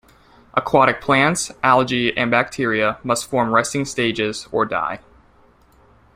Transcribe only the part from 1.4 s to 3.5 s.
algae, and bacteria must